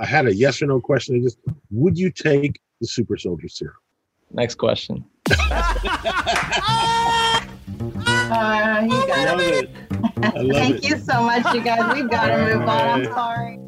[0.00, 1.16] I had a yes or no question.
[1.16, 1.38] I just
[1.70, 3.74] would you take the super soldier serum?
[4.32, 5.04] Next question.
[8.30, 9.64] Uh, you I love it.
[9.64, 9.70] it.
[10.22, 10.84] I love Thank it.
[10.84, 11.94] you so much, you guys.
[11.94, 12.70] We've got to move on.
[12.70, 13.58] I'm sorry.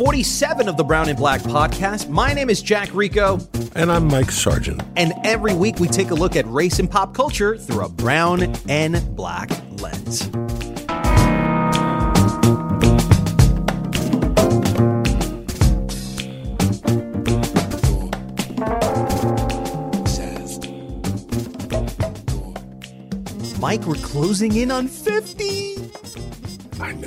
[0.00, 2.08] 47 of the Brown and Black podcast.
[2.08, 3.38] My name is Jack Rico,
[3.74, 4.80] And I'm Mike Sargent.
[4.96, 8.50] and every week we take a look at race and pop culture through a brown
[8.66, 10.30] and black lens.
[23.60, 25.39] Mike, we're closing in on 50.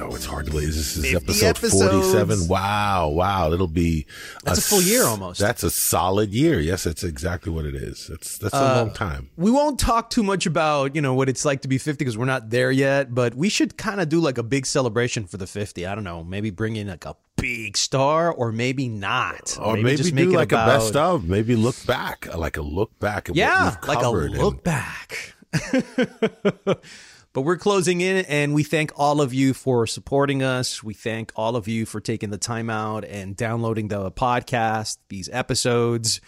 [0.09, 2.11] Know it's hard to believe this is episode episodes.
[2.11, 2.47] 47.
[2.49, 3.51] Wow, wow.
[3.53, 4.05] It'll be
[4.43, 5.39] That's a full year almost.
[5.39, 6.59] That's a solid year.
[6.59, 8.07] Yes, that's exactly what it is.
[8.07, 9.29] That's that's a Uh, long time.
[9.37, 12.17] We won't talk too much about, you know, what it's like to be 50 because
[12.17, 15.37] we're not there yet, but we should kind of do like a big celebration for
[15.37, 15.85] the 50.
[15.85, 19.57] I don't know, maybe bring in like a big star or maybe not.
[19.61, 21.23] Or maybe, just do make it like about- a best of.
[21.29, 23.29] Maybe look back, like a look back.
[23.29, 25.33] At Yeah, like a covered and- look back.
[27.33, 30.83] but we're closing in and we thank all of you for supporting us.
[30.83, 35.29] We thank all of you for taking the time out and downloading the podcast, these
[35.33, 36.21] episodes.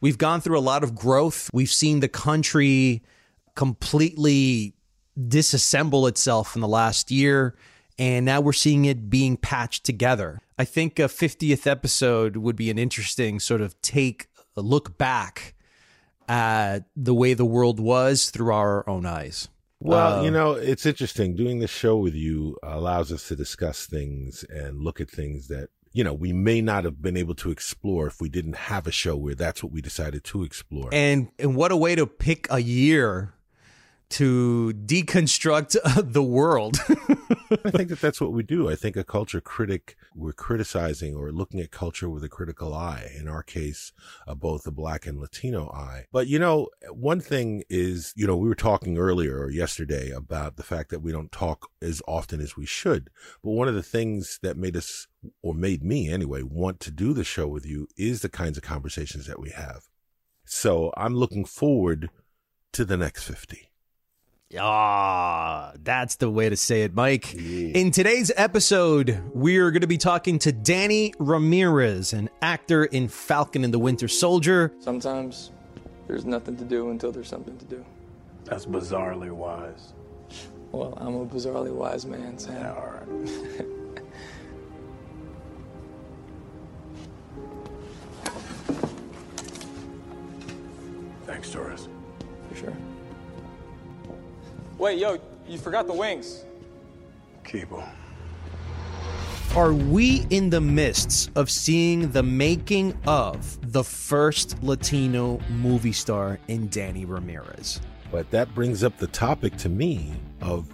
[0.00, 1.48] We've gone through a lot of growth.
[1.52, 3.02] We've seen the country
[3.54, 4.74] completely
[5.16, 7.56] disassemble itself in the last year
[7.98, 10.40] and now we're seeing it being patched together.
[10.58, 15.54] I think a 50th episode would be an interesting sort of take a look back
[16.28, 19.48] at the way the world was through our own eyes.
[19.80, 21.36] Well, Uh, you know, it's interesting.
[21.36, 25.68] Doing this show with you allows us to discuss things and look at things that,
[25.92, 28.90] you know, we may not have been able to explore if we didn't have a
[28.92, 30.88] show where that's what we decided to explore.
[30.92, 33.34] And and what a way to pick a year
[34.10, 35.76] to deconstruct
[36.12, 36.78] the world.
[37.50, 38.68] I think that that's what we do.
[38.68, 43.10] I think a culture critic, we're criticizing or looking at culture with a critical eye.
[43.18, 43.92] In our case,
[44.26, 46.06] uh, both a black and Latino eye.
[46.12, 50.56] But you know, one thing is, you know, we were talking earlier or yesterday about
[50.56, 53.10] the fact that we don't talk as often as we should.
[53.42, 55.06] But one of the things that made us,
[55.42, 58.62] or made me anyway, want to do the show with you is the kinds of
[58.62, 59.88] conversations that we have.
[60.44, 62.10] So I'm looking forward
[62.72, 63.67] to the next 50.
[64.56, 67.34] Ah, that's the way to say it, Mike.
[67.34, 73.62] In today's episode, we're going to be talking to Danny Ramirez, an actor in Falcon
[73.62, 74.72] and the Winter Soldier.
[74.80, 75.52] Sometimes
[76.06, 77.84] there's nothing to do until there's something to do.
[78.44, 79.92] That's bizarrely wise.
[80.72, 82.54] Well, I'm a bizarrely wise man, Sam.
[82.54, 83.06] Yeah, all right.
[91.26, 91.90] Thanks, Torres.
[92.48, 92.74] For sure.
[94.78, 95.18] Wait, yo,
[95.48, 96.44] you forgot the wings.
[97.44, 97.82] Keep 'em.
[99.56, 106.38] Are we in the midst of seeing the making of the first Latino movie star
[106.46, 107.80] in Danny Ramirez?
[108.12, 110.68] But that brings up the topic to me of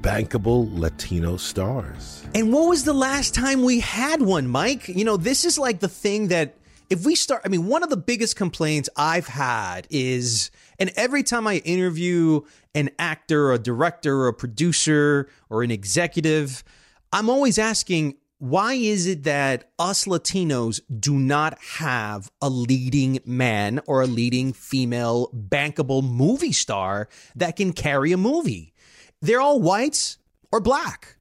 [0.00, 2.22] bankable Latino stars.
[2.34, 4.86] And what was the last time we had one, Mike?
[4.86, 6.54] You know, this is like the thing that
[6.90, 11.22] if we start, I mean, one of the biggest complaints I've had is, and every
[11.22, 12.42] time I interview
[12.74, 16.62] an actor, a director, a producer, or an executive,
[17.12, 23.80] I'm always asking, why is it that us Latinos do not have a leading man
[23.86, 28.72] or a leading female bankable movie star that can carry a movie?
[29.20, 30.18] They're all whites
[30.52, 31.16] or black.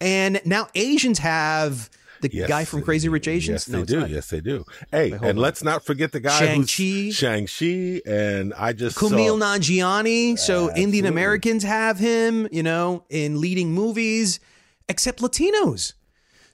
[0.00, 1.90] And now Asians have
[2.22, 3.66] the Yes, guy from Crazy Rich Asians.
[3.66, 4.00] Yes, No, they do.
[4.00, 4.10] not.
[4.10, 4.64] Yes, they do.
[4.90, 5.42] Hey, hold and on.
[5.42, 7.10] let's not forget the guy Shang-Chi.
[7.10, 10.38] Shang-Chi, and I just Kumail saw, Nanjiani.
[10.38, 14.40] So Indian Americans have him, you know, in leading movies,
[14.88, 15.92] except Latinos.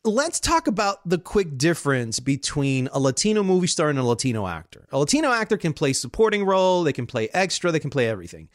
[0.05, 4.87] Let's talk about the quick difference between a Latino movie star and a Latino actor.
[4.93, 8.49] A Latino actor can play supporting role, they can play extra, they can play everything.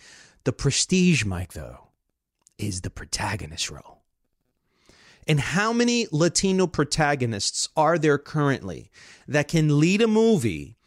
[0.46, 1.90] The prestige, Mike, though,
[2.58, 3.93] is the protagonist role.
[5.28, 8.90] And how many Latino protagonists are there currently
[9.28, 10.78] that can lead a movie?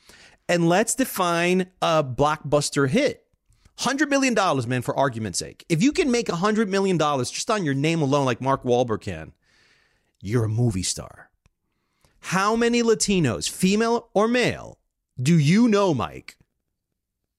[0.48, 3.24] And let's define a blockbuster hit.
[3.78, 4.34] $100 million,
[4.68, 5.64] man, for argument's sake.
[5.68, 9.32] If you can make $100 million just on your name alone, like Mark Wahlberg can,
[10.20, 11.30] you're a movie star.
[12.20, 14.78] How many Latinos, female or male,
[15.20, 16.35] do you know, Mike,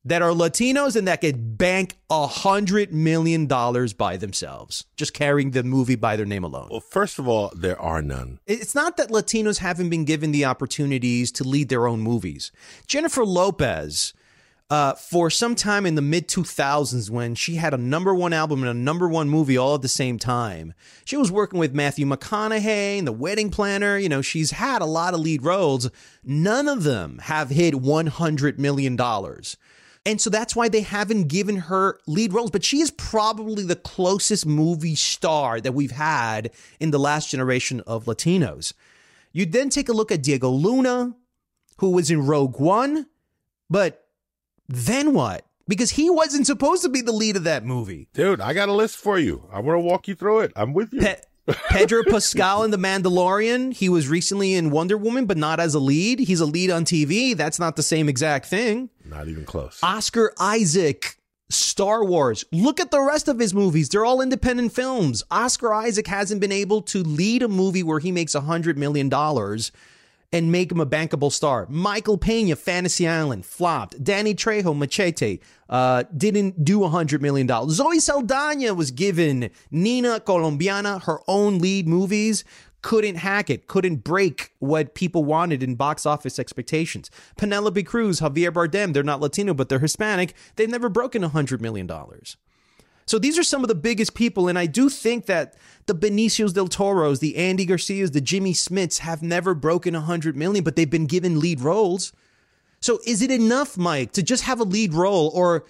[0.08, 5.52] that are Latinos and that could bank a hundred million dollars by themselves, just carrying
[5.52, 6.70] the movie by their name alone?
[6.72, 8.40] Well, first of all, there are none.
[8.48, 12.54] It's not that Latinos haven't been given the opportunities to lead their own movies.
[12.88, 14.14] Jennifer Lopez,
[14.70, 18.62] uh, for some time in the mid 2000s, when she had a number one album
[18.62, 22.06] and a number one movie all at the same time, she was working with Matthew
[22.06, 23.98] McConaughey and The Wedding Planner.
[23.98, 25.90] You know, she's had a lot of lead roles.
[26.24, 28.98] None of them have hit $100 million.
[30.08, 32.50] And so that's why they haven't given her lead roles.
[32.50, 36.50] But she is probably the closest movie star that we've had
[36.80, 38.72] in the last generation of Latinos.
[39.34, 41.14] You then take a look at Diego Luna,
[41.80, 43.08] who was in Rogue One,
[43.70, 44.08] but
[44.70, 45.46] then what?
[45.68, 48.08] Because he wasn't supposed to be the lead of that movie.
[48.14, 49.50] Dude, I got a list for you.
[49.52, 50.54] I want to walk you through it.
[50.56, 51.02] I'm with you.
[51.02, 51.20] Pe-
[51.70, 53.74] Pedro Pascal in The Mandalorian.
[53.74, 56.20] He was recently in Wonder Woman, but not as a lead.
[56.20, 57.36] He's a lead on TV.
[57.36, 58.90] That's not the same exact thing.
[59.06, 59.80] Not even close.
[59.82, 61.18] Oscar Isaac,
[61.50, 62.44] Star Wars.
[62.52, 63.90] Look at the rest of his movies.
[63.90, 65.24] They're all independent films.
[65.32, 69.10] Oscar Isaac hasn't been able to lead a movie where he makes a $100 million
[70.34, 71.66] and make him a bankable star.
[71.70, 74.04] Michael Pena, Fantasy Island, flopped.
[74.04, 75.40] Danny Trejo, Machete,
[75.70, 77.48] uh, didn't do $100 million.
[77.70, 82.44] Zoe Saldana was given Nina Colombiana her own lead movies.
[82.82, 87.10] Couldn't hack it, couldn't break what people wanted in box office expectations.
[87.36, 90.36] Penelope Cruz, Javier Bardem, they're not Latino, but they're Hispanic.
[90.56, 91.90] They've never broken $100 million.
[93.08, 95.56] So these are some of the biggest people, and I do think that
[95.86, 100.36] the Benicios del Toros, the Andy Garcias, the Jimmy Smits have never broken a hundred
[100.36, 102.12] million, but they've been given lead roles.
[102.82, 105.66] So is it enough, Mike, to just have a lead role, or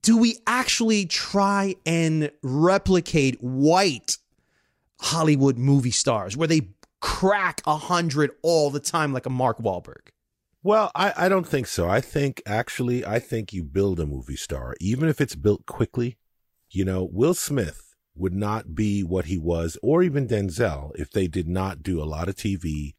[0.00, 4.16] do we actually try and replicate white
[5.00, 6.70] Hollywood movie stars where they
[7.00, 10.08] crack a hundred all the time like a Mark Wahlberg?
[10.62, 11.88] Well, I, I don't think so.
[11.88, 16.16] I think actually, I think you build a movie star, even if it's built quickly.
[16.70, 21.28] You know, Will Smith would not be what he was, or even Denzel, if they
[21.28, 22.94] did not do a lot of TV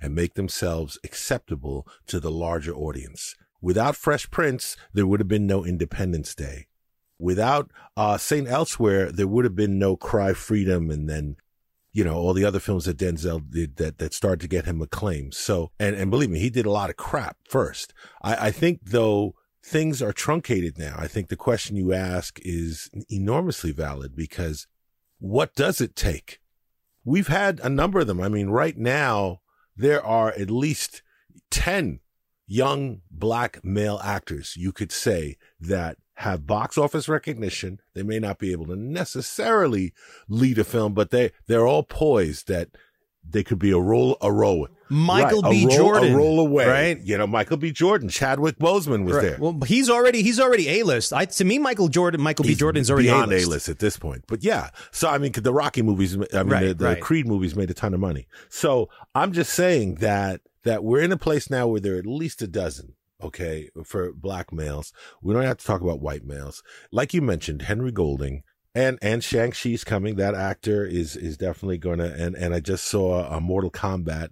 [0.00, 3.34] and make themselves acceptable to the larger audience.
[3.60, 6.68] Without Fresh Prince, there would have been no Independence Day.
[7.18, 8.48] Without uh, St.
[8.48, 11.36] Elsewhere, there would have been no Cry Freedom and then,
[11.92, 14.80] you know, all the other films that Denzel did that, that started to get him
[14.80, 15.30] acclaim.
[15.32, 17.92] So, and, and believe me, he did a lot of crap first.
[18.22, 20.94] I, I think though, things are truncated now.
[20.98, 24.66] I think the question you ask is enormously valid because
[25.18, 26.40] what does it take?
[27.04, 28.20] We've had a number of them.
[28.20, 29.40] I mean, right now,
[29.76, 31.02] there are at least
[31.50, 32.00] 10
[32.46, 37.80] young black male actors you could say that have box office recognition.
[37.94, 39.94] They may not be able to necessarily
[40.28, 42.68] lead a film, but they, they're all poised that
[43.28, 44.68] they could be a role, a role.
[44.92, 45.62] Michael right, B.
[45.62, 47.00] a roll, Jordan, a roll away, right?
[47.00, 47.70] You know, Michael B.
[47.70, 49.22] Jordan, Chadwick Boseman was Right.
[49.22, 49.36] there.
[49.38, 51.12] Well, he's already he's already a list.
[51.12, 52.48] I to me, Michael Jordan, Michael B.
[52.48, 53.46] He's Jordan's already beyond A-list.
[53.46, 54.24] A-list at this point.
[54.26, 56.96] But yeah, so I mean, the Rocky movies, I mean, Right, the, the.
[56.96, 58.26] Creed movies made a ton of money.
[58.48, 62.06] So I'm just saying that that we're in a place now where there are at
[62.06, 62.94] least a dozen.
[63.22, 66.62] Okay, for black males, we don't have to talk about white males.
[66.90, 68.42] Like you mentioned, Henry Golding
[68.80, 70.16] and and Shang Chi's coming.
[70.16, 72.14] That actor is is definitely gonna.
[72.16, 74.30] And and I just saw a Mortal Kombat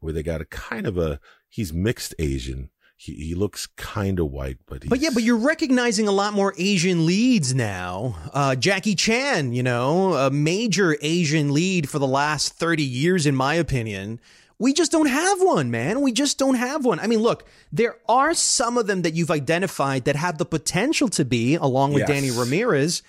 [0.00, 2.70] where they got a kind of a he's mixed Asian.
[2.96, 6.32] He he looks kind of white, but he's, But yeah, but you're recognizing a lot
[6.32, 8.16] more Asian leads now.
[8.32, 13.34] Uh, Jackie Chan, you know, a major Asian lead for the last 30 years, in
[13.34, 14.20] my opinion.
[14.60, 16.00] We just don't have one, man.
[16.00, 17.00] We just don't have one.
[17.00, 21.08] I mean, look, there are some of them that you've identified that have the potential
[21.08, 22.08] to be, along with Yes.
[22.08, 23.02] Danny Ramirez.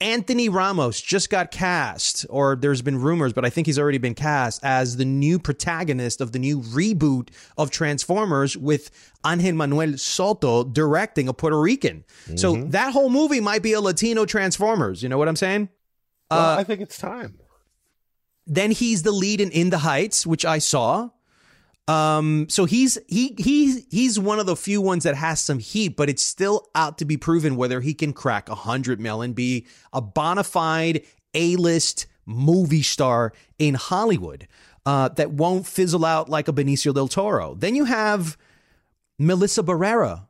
[0.00, 4.14] Anthony Ramos just got cast, or there's been rumors, but I think he's already been
[4.14, 8.90] cast as the new protagonist of the new reboot of Transformers with
[9.24, 12.04] Angel Manuel Soto directing a Puerto Rican.
[12.34, 12.70] So mm-hmm.
[12.70, 15.04] that whole movie might be a Latino Transformers.
[15.04, 15.68] You know what I'm saying?
[16.30, 17.38] Well, uh, I think it's time.
[18.46, 21.10] Then he's the lead in In the Heights, which I saw.
[21.88, 25.96] Um, so he's he he he's one of the few ones that has some heat,
[25.96, 29.34] but it's still out to be proven whether he can crack a hundred mil and
[29.34, 31.02] be a bona fide
[31.34, 34.46] A list movie star in Hollywood
[34.86, 37.54] uh, that won't fizzle out like a Benicio del Toro.
[37.54, 38.36] Then you have
[39.18, 40.26] Melissa Barrera,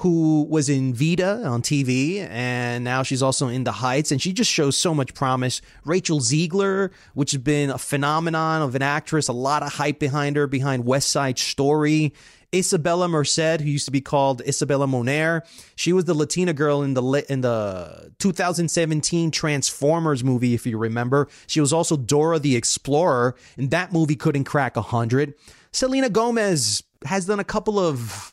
[0.00, 4.32] who was in Vida on TV, and now she's also in The Heights, and she
[4.32, 5.60] just shows so much promise.
[5.84, 10.36] Rachel Zegler, which has been a phenomenon of an actress, a lot of hype behind
[10.36, 12.14] her, behind West Side Story.
[12.54, 15.44] Isabella Merced, who used to be called Isabella Moner,
[15.76, 21.28] she was the Latina girl in the in the 2017 Transformers movie, if you remember.
[21.46, 25.34] She was also Dora the Explorer, and that movie couldn't crack hundred.
[25.72, 28.32] Selena Gomez has done a couple of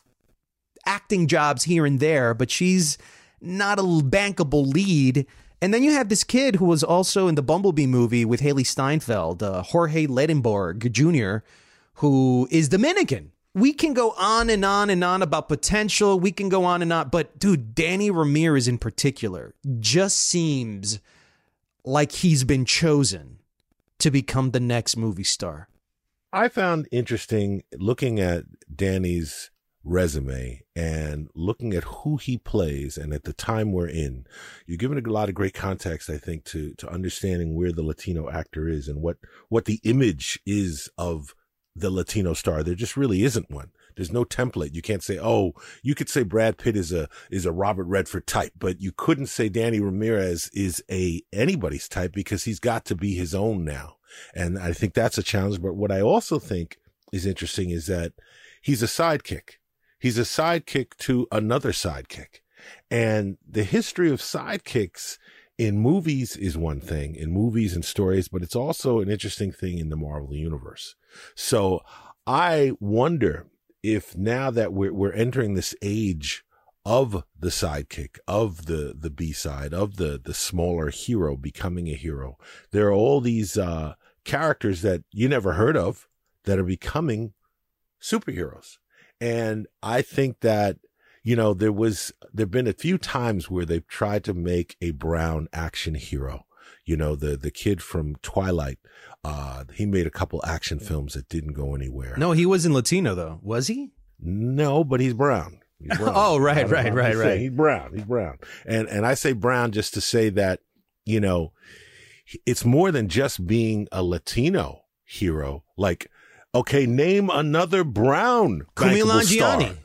[0.88, 2.98] acting jobs here and there, but she's
[3.40, 5.26] not a bankable lead.
[5.60, 8.66] And then you have this kid who was also in the Bumblebee movie with Hailee
[8.66, 11.44] Steinfeld, uh, Jorge Lendeborg Jr.,
[11.94, 16.18] who is Dominican we can go on and on and on about potential.
[16.18, 17.08] We can go on and on.
[17.08, 21.00] But dude, Danny Ramirez in particular just seems
[21.84, 23.38] like he's been chosen
[23.98, 25.68] to become the next movie star.
[26.32, 29.50] I found interesting looking at Danny's
[29.88, 34.26] resume and looking at who he plays and at the time we're in
[34.66, 38.28] you're giving a lot of great context i think to to understanding where the latino
[38.28, 39.16] actor is and what
[39.48, 41.34] what the image is of
[41.80, 42.62] the Latino star.
[42.62, 43.70] There just really isn't one.
[43.96, 44.74] There's no template.
[44.74, 45.52] You can't say, oh,
[45.82, 49.26] you could say Brad Pitt is a is a Robert Redford type, but you couldn't
[49.26, 53.96] say Danny Ramirez is a anybody's type because he's got to be his own now.
[54.34, 55.60] And I think that's a challenge.
[55.60, 56.78] But what I also think
[57.12, 58.12] is interesting is that
[58.62, 59.57] he's a sidekick.
[59.98, 62.40] He's a sidekick to another sidekick.
[62.90, 65.18] And the history of sidekicks
[65.56, 69.78] in movies is one thing, in movies and stories, but it's also an interesting thing
[69.78, 70.94] in the Marvel universe.
[71.34, 71.80] So
[72.26, 73.46] I wonder
[73.82, 76.44] if now that we're, we're entering this age
[76.84, 81.94] of the sidekick, of the, the B side, of the, the smaller hero becoming a
[81.94, 82.38] hero,
[82.70, 83.94] there are all these, uh,
[84.28, 86.06] characters that you never heard of
[86.44, 87.32] that are becoming
[88.00, 88.76] superheroes.
[89.20, 90.76] And I think that
[91.28, 94.92] you know, there was, there've been a few times where they've tried to make a
[94.92, 96.46] brown action hero.
[96.86, 98.78] You know, the, the kid from Twilight,
[99.22, 102.14] uh, he made a couple action films that didn't go anywhere.
[102.16, 103.90] No, he wasn't Latino though, was he?
[104.18, 105.60] No, but he's brown.
[105.78, 106.14] He's brown.
[106.16, 107.40] oh, right, right, right, right.
[107.40, 107.92] He's brown.
[107.92, 108.38] He's brown.
[108.64, 110.60] And, and I say brown just to say that,
[111.04, 111.52] you know,
[112.46, 115.64] it's more than just being a Latino hero.
[115.76, 116.10] Like,
[116.54, 119.76] okay, name another brown Kumail Nanjiani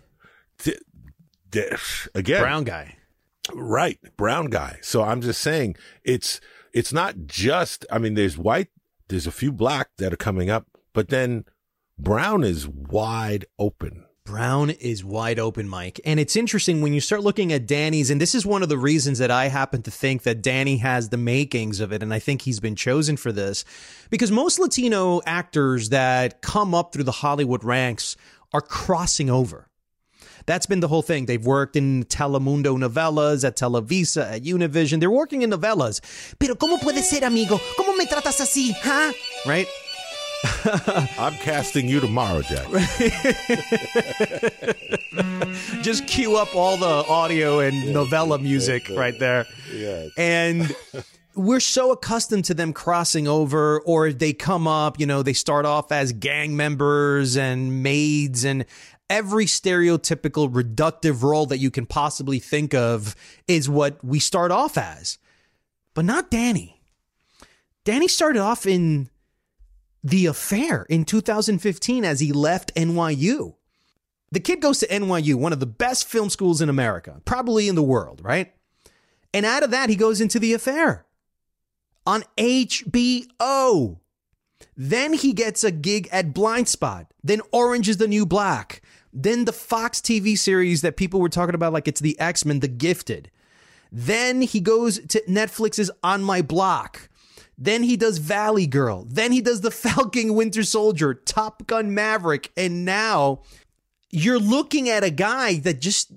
[2.16, 2.42] again.
[2.42, 2.98] Brown guy.
[3.54, 4.80] Right brown guy.
[4.82, 6.40] So i'm just saying it's
[6.74, 8.70] it's not just i mean there's white
[9.10, 11.46] there's a few black that are coming up but then
[11.98, 16.00] brown is wide open Brown is wide open, Mike.
[16.06, 18.78] And it's interesting when you start looking at Danny's, and this is one of the
[18.78, 22.02] reasons that I happen to think that Danny has the makings of it.
[22.02, 23.66] And I think he's been chosen for this
[24.10, 28.16] because most Latino actors that come up through the Hollywood ranks
[28.54, 29.68] are crossing over.
[30.46, 31.26] That's been the whole thing.
[31.26, 35.02] They've worked in Telemundo novelas, at Televisa, at Univision.
[35.02, 36.00] They're working in novelas.
[36.40, 37.60] Pero ¿cómo puede ser, amigo?
[37.78, 38.74] ¿Cómo me tratas así?
[38.84, 39.12] Huh?
[39.46, 39.68] Right?
[41.18, 42.68] I'm casting you tomorrow, Jack.
[45.82, 49.46] Just cue up all the audio and yeah, novella music yeah, right there.
[49.74, 50.08] Yeah.
[50.18, 50.76] And
[51.36, 55.66] we're so accustomed to them crossing over or they come up, you know, they start
[55.66, 58.66] off as gang members and maids and
[59.10, 63.16] every stereotypical reductive role that you can possibly think of
[63.48, 65.18] is what we start off as.
[65.94, 66.82] But not Danny.
[67.86, 69.10] Danny started off in
[70.04, 73.56] The Affair in 2015 as he left NYU.
[74.32, 77.76] The kid goes to NYU, one of the best film schools in America, probably in
[77.76, 78.54] the world, right?
[79.34, 81.06] And out of that, he goes into The Affair
[82.06, 84.00] on HBO.
[84.76, 87.08] Then he gets a gig at Blind Spot.
[87.24, 88.82] Then Orange is the New Black.
[89.14, 92.60] Then the Fox TV series that people were talking about, like it's the X Men,
[92.60, 93.30] The Gifted.
[93.92, 97.10] Then he goes to Netflix's On My Block.
[97.58, 99.06] Then he does Valley Girl.
[99.08, 102.52] Then he does The Falcon Winter Soldier, Top Gun Maverick.
[102.58, 103.42] And now
[104.10, 106.12] you're looking at a guy that just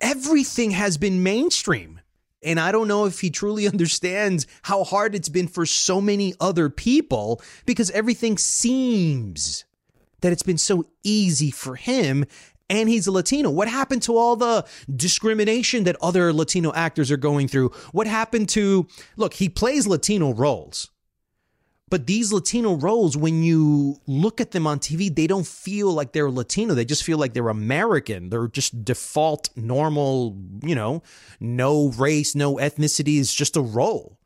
[0.00, 2.00] everything has been mainstream.
[2.42, 6.34] And I don't know if he truly understands how hard it's been for so many
[6.40, 9.64] other people because everything seems
[10.20, 12.24] that it's been so easy for him
[12.68, 13.50] and he's a Latino.
[13.50, 17.70] What happened to all the discrimination that other Latino actors are going through?
[17.92, 20.90] What happened to, look, he plays Latino roles.
[21.88, 26.10] But these Latino roles, when you look at them on TV, they don't feel like
[26.10, 26.74] they're Latino.
[26.74, 28.28] They just feel like they're American.
[28.28, 31.04] They're just default, normal, you know,
[31.38, 34.18] no race, no ethnicity is just a role.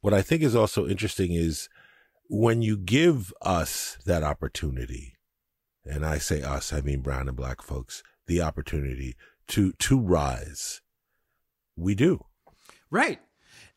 [0.00, 1.68] What I think is also interesting is
[2.28, 5.15] when you give us that opportunity,
[5.86, 9.16] and I say us, I mean brown and black folks, the opportunity
[9.48, 10.80] to to rise.
[11.76, 12.24] We do.
[12.90, 13.20] Right.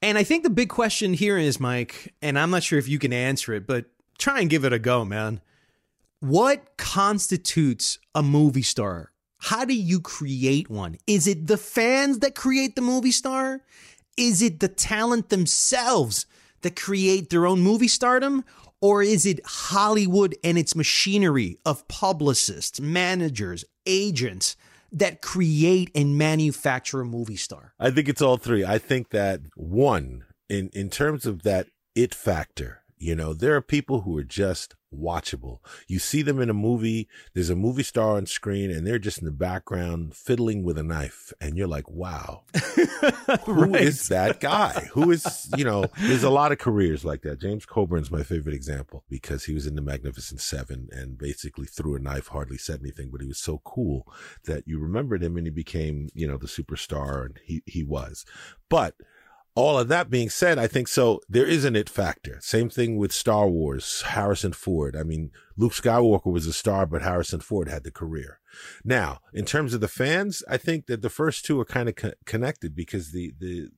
[0.02, 3.00] And I think the big question here is, Mike, and I'm not sure if you
[3.00, 3.86] can answer it, but
[4.18, 5.42] try and give it a go, man.
[6.22, 9.12] What constitutes a movie star?
[9.40, 10.98] How do you create one?
[11.08, 13.62] Is it the fans that create the movie star?
[14.18, 16.26] Is it the talent themselves
[16.62, 18.44] that create their own movie stardom?
[18.82, 24.56] Or is it Hollywood and its machinery of publicists, managers, agents
[24.92, 27.74] that create and manufacture a movie star?
[27.80, 28.64] I think it's all three.
[28.64, 33.62] I think that one, in, in terms of that it factor, you know, there are
[33.62, 35.60] people who are just watchable.
[35.88, 39.20] You see them in a movie, there's a movie star on screen and they're just
[39.20, 42.44] in the background fiddling with a knife and you're like, "Wow.
[43.46, 44.18] who is Right.
[44.18, 44.90] that guy?
[44.94, 47.40] Who is, you know, there's a lot of careers like that.
[47.40, 51.96] James Coburn's my favorite example because he was in the Magnificent 7 and basically threw
[51.96, 54.12] a knife, hardly said anything, but he was so cool
[54.46, 58.26] that you remembered him and he became, you know, the superstar and he he was.
[58.70, 58.96] But
[59.56, 61.20] all of that being said, I think so.
[61.28, 62.38] There is an it factor.
[62.42, 64.96] Same thing with Star Wars, Harrison Ford.
[64.96, 68.40] I mean, Luke Skywalker was a star, but Harrison Ford had the career.
[68.84, 71.96] Now, in terms of the fans, I think that the first two are kind of
[71.96, 73.70] co- connected because the, the,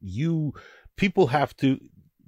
[0.00, 0.52] you,
[0.96, 1.78] people have to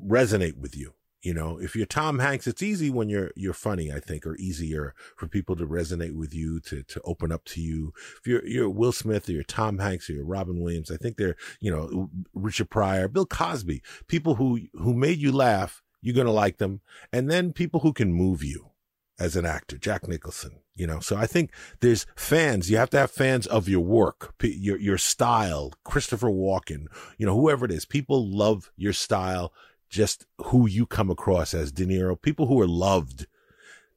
[0.05, 0.95] resonate with you.
[1.23, 4.37] You know, if you're Tom Hanks, it's easy when you're, you're funny, I think, or
[4.37, 7.93] easier for people to resonate with you, to, to open up to you.
[8.19, 11.17] If you're, you're Will Smith or you're Tom Hanks or you're Robin Williams, I think
[11.17, 16.27] they're, you know, Richard Pryor, Bill Cosby, people who, who made you laugh, you're going
[16.27, 16.81] to like them.
[17.13, 18.71] And then people who can move you
[19.19, 20.99] as an actor, Jack Nicholson, you know.
[20.99, 22.71] So I think there's fans.
[22.71, 25.73] You have to have fans of your work, your your style.
[25.85, 26.87] Christopher Walken,
[27.19, 27.85] you know, whoever it is.
[27.85, 29.53] People love your style,
[29.93, 32.21] just who you come across as De Niro.
[32.21, 33.27] People who are loved.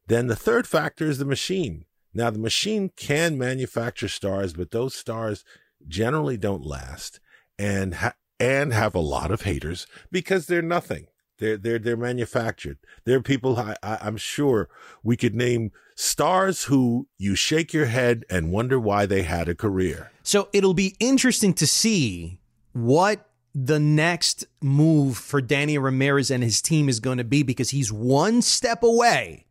[0.08, 1.86] Then the third factor is the machine.
[2.14, 5.44] Now the machine can manufacture stars, but those stars
[5.88, 7.20] generally don't last
[7.58, 11.08] and ha- and have a lot of haters because they're nothing.
[11.40, 12.78] They're they're they're manufactured.
[13.06, 14.70] There are people I, I I'm sure
[15.02, 19.56] we could name stars who you shake your head and wonder why they had a
[19.56, 20.12] career.
[20.24, 22.40] So it'll be interesting to see
[22.74, 27.70] what the next move for Danny Ramirez and his team is going to be because
[27.70, 29.46] he's one step away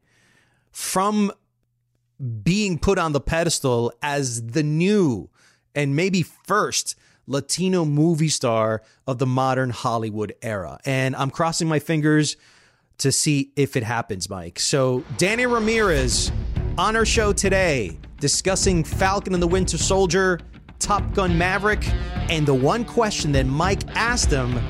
[0.70, 1.32] from
[2.42, 5.30] being put on the pedestal as the new
[5.74, 6.96] and maybe first
[7.26, 10.78] Latino movie star of the modern Hollywood era.
[10.84, 12.36] And I'm crossing my fingers
[12.98, 14.58] to see if it happens, Mike.
[14.58, 16.30] So, Danny Ramirez
[16.76, 20.40] on our show today discussing Falcon and the Winter Soldier,
[20.84, 21.88] Top Gun Maverick,
[22.28, 24.60] and the one question that Mike asked him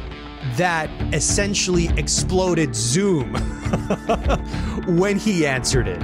[0.54, 3.34] that essentially exploded Zoom
[4.96, 5.98] when he answered it.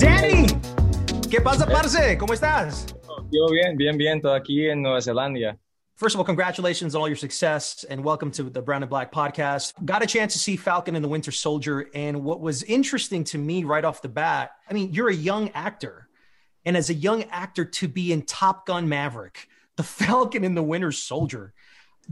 [0.00, 0.46] Danny,
[1.30, 2.18] ¿qué pasa, parce?
[2.18, 2.86] ¿Cómo estás?
[3.30, 5.56] Yo bien, bien, bien, todo aquí en Nueva Zelanda.
[5.96, 9.12] First of all, congratulations on all your success and welcome to the Brown and Black
[9.12, 9.72] podcast.
[9.84, 11.88] Got a chance to see Falcon and the Winter Soldier.
[11.94, 15.50] And what was interesting to me right off the bat, I mean, you're a young
[15.50, 16.08] actor.
[16.64, 20.64] And as a young actor, to be in Top Gun Maverick, the Falcon and the
[20.64, 21.54] Winter Soldier,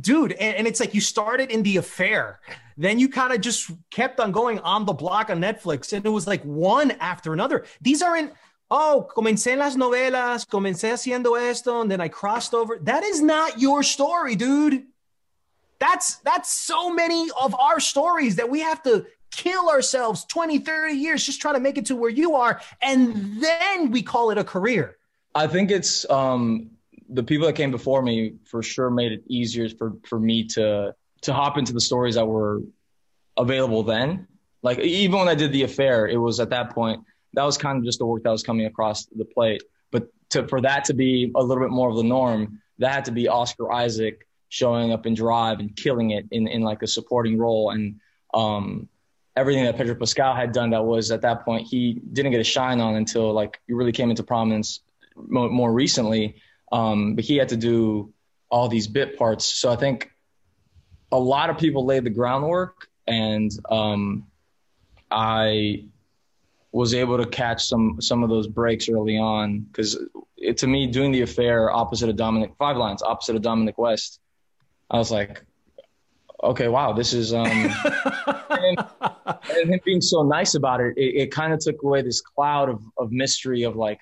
[0.01, 2.39] dude, and, and it's like you started in The Affair.
[2.77, 5.93] Then you kind of just kept on going on the block on Netflix.
[5.93, 7.65] And it was like one after another.
[7.81, 8.33] These aren't
[8.73, 12.79] oh, comencé en las novelas, comencé haciendo esto, and then I crossed over.
[12.83, 14.85] That is not your story, dude.
[15.79, 20.95] That's that's so many of our stories that we have to kill ourselves 20, 30
[20.95, 24.39] years just trying to make it to where you are, and then we call it
[24.39, 24.97] a career.
[25.35, 26.71] I think it's um,
[27.09, 30.95] the people that came before me for sure made it easier for, for me to
[31.23, 32.63] to hop into the stories that were
[33.37, 34.27] available then.
[34.63, 37.79] Like even when I did the affair, it was at that point that was kind
[37.79, 39.63] of just the work that was coming across the plate.
[39.91, 43.05] But to for that to be a little bit more of the norm, that had
[43.07, 46.87] to be Oscar Isaac showing up in Drive and killing it in in like a
[46.87, 48.01] supporting role and
[48.35, 48.89] um,
[49.37, 52.45] everything that Pedro Pascal had done that was at that point he didn't get a
[52.45, 54.81] shine on until like he really came into prominence
[55.17, 56.37] more, more recently.
[56.71, 58.13] Um, but he had to do
[58.51, 59.45] all these bit parts.
[59.45, 60.11] So I think
[61.11, 64.27] a lot of people laid the groundwork, and um,
[65.11, 65.87] I
[66.73, 69.99] was able to catch some some of those breaks early on because
[70.57, 74.21] to me doing the affair opposite of Dominic Five Lines opposite of Dominic West,
[74.91, 75.45] I was like,
[76.43, 77.47] okay, wow, this is um,
[78.51, 82.21] and, and him being so nice about it, it, it kind of took away this
[82.21, 84.01] cloud of of mystery of like,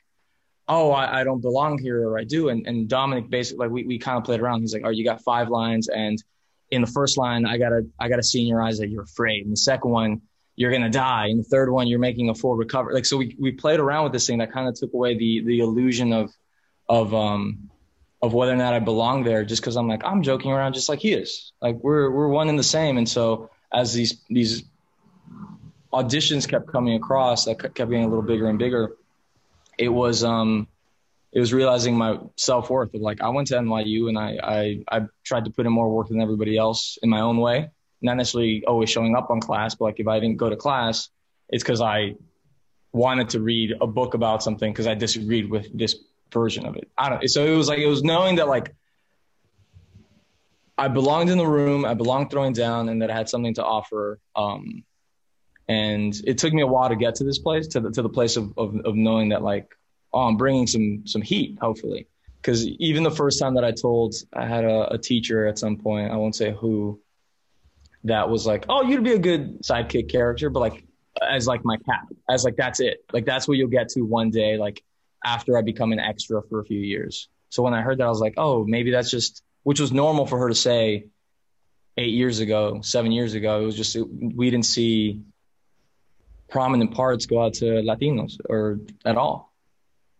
[0.71, 2.49] oh, I, I don't belong here or I do.
[2.49, 4.61] And, and Dominic basically, like we, we kind of played around.
[4.61, 5.89] He's like, oh, you got five lines.
[5.89, 6.23] And
[6.71, 9.43] in the first line, I gotta, I gotta see in your eyes that you're afraid.
[9.43, 10.23] And the second one,
[10.61, 11.29] you're going to die.
[11.29, 12.93] And the third one, you're making a full recovery.
[12.93, 15.43] Like, so we, we played around with this thing that kind of took away the,
[15.43, 16.37] the illusion of,
[16.87, 17.71] of, um,
[18.21, 20.91] of whether or not I belong there just cause I'm like, I'm joking around just
[20.91, 21.53] like he is.
[21.63, 22.99] Like we're, we're one and the same.
[22.99, 24.65] And so as these, these
[25.95, 28.97] auditions kept coming across that kept getting a little bigger and bigger,
[29.79, 30.69] it was, um,
[31.33, 34.99] it was realizing my self worth of like I went to NYU and I, I
[34.99, 37.71] I tried to put in more work than everybody else in my own way.
[38.03, 41.09] Not necessarily always showing up on class, but like if I didn't go to class,
[41.49, 42.15] it's because I
[42.93, 45.97] wanted to read a book about something because I disagreed with this
[46.33, 46.91] version of it.
[46.97, 47.29] I don't.
[47.29, 48.75] So it was like it was knowing that like
[50.79, 53.65] I belonged in the room, I belonged throwing down, and that I had something to
[53.65, 54.19] offer.
[54.35, 54.85] Um,
[55.69, 58.09] and it took me a while to get to this place, to the to the
[58.09, 59.75] place of of, of knowing that like
[60.13, 62.07] oh, I'm bringing some some heat, hopefully.
[62.41, 65.77] Because even the first time that I told, I had a, a, teacher at some
[65.77, 66.99] point, I won't say who,
[68.05, 70.85] that was like, oh, you'd be a good sidekick character, but like
[71.21, 74.31] as like my cap, as like that's it, like that's what you'll get to one
[74.31, 74.83] day, like
[75.25, 77.29] after I become an extra for a few years.
[77.51, 80.27] So when I heard that, I was like, oh, maybe that's just, which was normal
[80.27, 81.09] for her to say
[81.97, 83.63] eight years ago, seven years ago.
[83.63, 85.23] It was just we didn't see
[86.49, 89.53] prominent parts go out to Latinos or at all.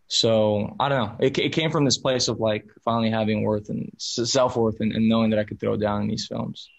[0.07, 1.25] So I don't know.
[1.25, 4.91] It, it came from this place of like finally having worth and self worth and,
[4.91, 6.69] and knowing that I could throw down in these films.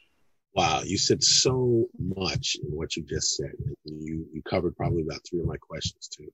[0.55, 3.53] Wow, you said so much in what you just said.
[3.85, 6.29] You you covered probably about three of my questions too.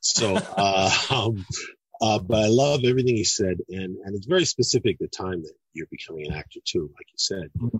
[0.00, 1.46] So, uh, um,
[2.00, 5.54] uh, but I love everything you said, and and it's very specific the time that
[5.72, 6.90] you're becoming an actor too.
[6.94, 7.78] Like you said, mm-hmm.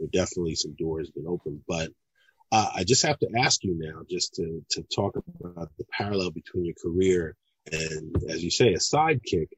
[0.00, 1.90] there definitely some doors been opened, but
[2.50, 6.32] uh, I just have to ask you now, just to to talk about the parallel
[6.32, 7.36] between your career
[7.70, 9.48] and as you say, a sidekick.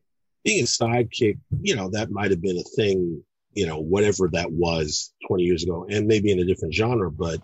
[0.45, 3.23] Being a sidekick, you know, that might have been a thing,
[3.55, 7.11] you know, whatever that was 20 years ago, and maybe in a different genre.
[7.11, 7.41] But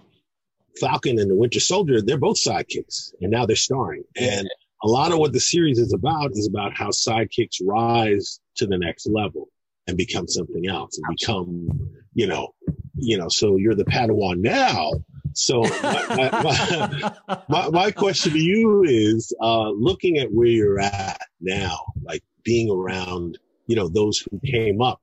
[0.81, 4.05] Falcon and the Winter Soldier, they're both sidekicks, and now they're starring.
[4.17, 4.49] And
[4.83, 8.79] a lot of what the series is about is about how sidekicks rise to the
[8.79, 9.49] next level
[9.87, 12.55] and become something else and become, you know,
[12.95, 14.93] you know, so you're the Padawan now,
[15.39, 21.21] so my, my, my, my, question to you is, uh, looking at where you're at
[21.41, 25.01] now, like being around, you know, those who came up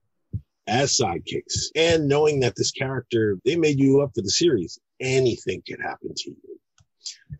[0.67, 5.61] as sidekicks and knowing that this character, they made you up for the series, anything
[5.65, 6.59] can happen to you.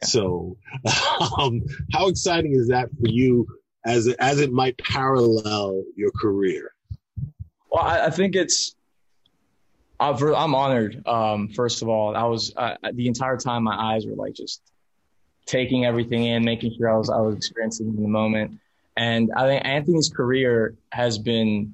[0.03, 0.57] So,
[1.37, 3.47] um, how exciting is that for you
[3.85, 6.71] as, as it might parallel your career?
[7.71, 8.75] Well, I, I think it's,
[9.99, 11.07] I'm honored.
[11.07, 14.61] Um, first of all, I was uh, the entire time my eyes were like just
[15.45, 18.59] taking everything in, making sure I was I was experiencing in the moment.
[18.97, 21.73] And I think Anthony's career has been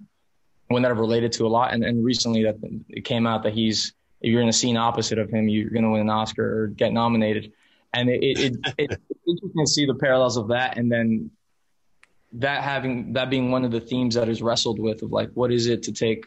[0.71, 1.73] one that I've related to a lot.
[1.73, 2.57] And, and recently that
[2.89, 5.83] it came out that he's if you're in a scene opposite of him, you're going
[5.83, 7.53] to win an Oscar or get nominated.
[7.93, 8.37] And it, it,
[8.77, 11.31] it, it's interesting to see the parallels of that, and then
[12.33, 15.51] that having that being one of the themes that is wrestled with of like what
[15.51, 16.25] is it to take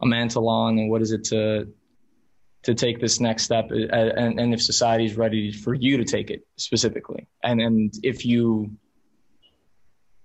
[0.00, 1.68] a mantle on and what is it to
[2.62, 6.30] to take this next step and, and if society is ready for you to take
[6.30, 8.70] it specifically and and if you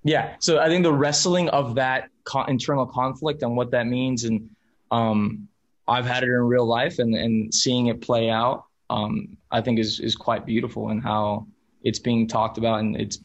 [0.03, 4.23] yeah so i think the wrestling of that co- internal conflict and what that means
[4.23, 4.49] and
[4.91, 5.47] um,
[5.87, 9.79] i've had it in real life and and seeing it play out um, i think
[9.79, 11.45] is is quite beautiful and how
[11.83, 13.19] it's being talked about and it's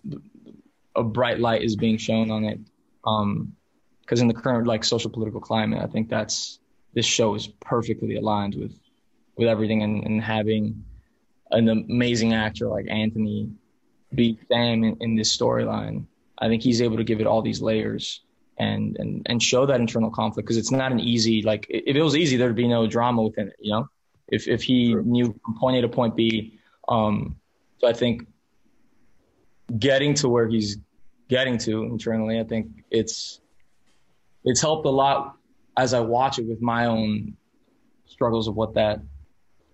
[0.94, 2.58] a bright light is being shown on it
[3.06, 3.52] um,
[4.06, 6.60] because in the current like social political climate, I think that's
[6.94, 8.78] this show is perfectly aligned with
[9.36, 10.84] with everything and, and having
[11.50, 13.50] an amazing actor like Anthony
[14.14, 16.06] be Sam in, in this storyline.
[16.38, 18.22] I think he's able to give it all these layers
[18.58, 22.02] and and and show that internal conflict because it's not an easy like if it
[22.02, 23.88] was easy there'd be no drama within it, you know.
[24.28, 25.02] If if he sure.
[25.02, 27.36] knew from point A to point B, um,
[27.78, 28.26] so I think
[29.78, 30.78] getting to where he's
[31.28, 33.40] getting to internally, I think it's
[34.44, 35.36] it's helped a lot
[35.76, 37.36] as I watch it with my own
[38.06, 39.00] struggles of what that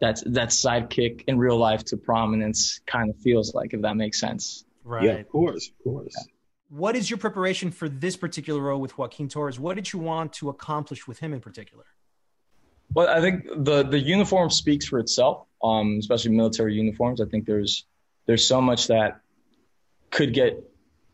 [0.00, 4.18] that's that sidekick in real life to prominence kind of feels like, if that makes
[4.18, 4.64] sense.
[4.84, 5.04] Right.
[5.04, 6.14] Yeah, of course, of course.
[6.16, 6.31] Yeah.
[6.72, 9.60] What is your preparation for this particular role with Joaquin Torres?
[9.60, 11.84] What did you want to accomplish with him in particular?
[12.94, 17.20] Well, I think the the uniform speaks for itself, um, especially military uniforms.
[17.20, 17.84] I think there's
[18.24, 19.20] there's so much that
[20.08, 20.64] could get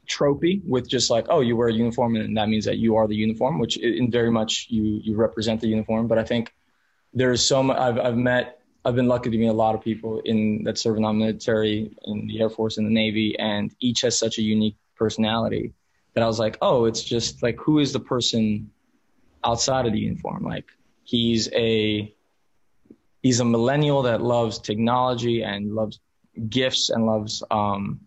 [0.06, 3.06] tropey with just like oh you wear a uniform and that means that you are
[3.08, 6.54] the uniform which in very much you you represent the uniform but i think
[7.12, 10.22] there's so much I've, I've met i've been lucky to meet a lot of people
[10.24, 14.00] in that serve in the military in the air force in the navy and each
[14.00, 15.72] has such a unique personality
[16.14, 18.70] that I was like, oh, it's just like who is the person
[19.44, 20.44] outside of the uniform?
[20.44, 20.66] Like
[21.04, 22.12] he's a
[23.22, 26.00] he's a millennial that loves technology and loves
[26.48, 28.00] gifts and loves um,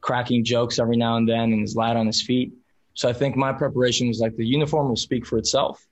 [0.00, 2.52] cracking jokes every now and then and is light on his feet.
[2.94, 5.86] So I think my preparation was like the uniform will speak for itself,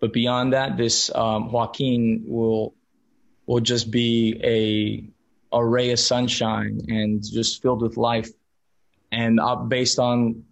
[0.00, 2.74] but beyond that, this um, Joaquin will
[3.46, 8.30] will just be a a ray of sunshine and just filled with life,
[9.14, 10.44] and uh, based on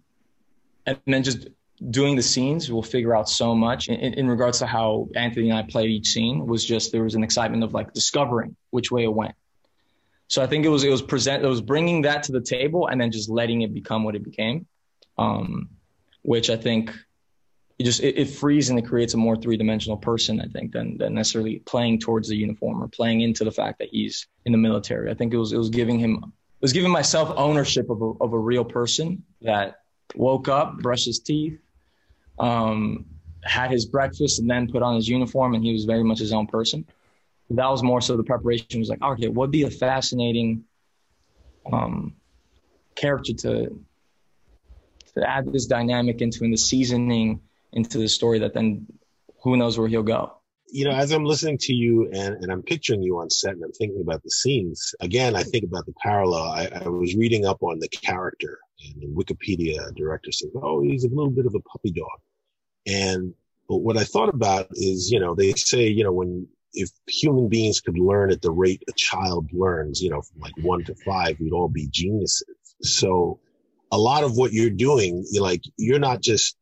[0.85, 1.47] and then just
[1.89, 5.57] doing the scenes, we'll figure out so much in, in regards to how Anthony and
[5.57, 9.03] I played each scene was just there was an excitement of like discovering which way
[9.03, 9.35] it went.
[10.27, 12.87] So I think it was it was present it was bringing that to the table
[12.87, 14.65] and then just letting it become what it became,
[15.17, 15.69] um,
[16.21, 16.93] which I think
[17.77, 20.39] it just it, it frees and it creates a more three dimensional person.
[20.41, 23.89] I think than than necessarily playing towards the uniform or playing into the fact that
[23.91, 25.11] he's in the military.
[25.11, 28.31] I think it was it was giving him was giving myself ownership of a, of
[28.31, 29.81] a real person that
[30.15, 31.59] woke up, brushed his teeth,
[32.39, 33.05] um,
[33.43, 36.31] had his breakfast, and then put on his uniform, and he was very much his
[36.31, 36.85] own person.
[37.49, 40.63] That was more so the preparation was like, okay, what would be a fascinating
[41.71, 42.15] um,
[42.95, 43.79] character to
[45.15, 47.41] to add this dynamic into and the seasoning
[47.73, 48.87] into the story that then
[49.43, 50.37] who knows where he'll go.
[50.73, 53.63] You know, as I'm listening to you and, and I'm picturing you on set and
[53.63, 56.41] I'm thinking about the scenes, again, I think about the parallel.
[56.41, 61.09] I, I was reading up on the character and Wikipedia director says, oh, he's a
[61.09, 62.19] little bit of a puppy dog.
[62.87, 63.35] And
[63.69, 67.49] but what I thought about is, you know, they say, you know, when if human
[67.49, 70.95] beings could learn at the rate a child learns, you know, from like one to
[71.05, 72.47] five, we'd all be geniuses.
[72.81, 73.39] So
[73.91, 76.57] a lot of what you're doing, you're like, you're not just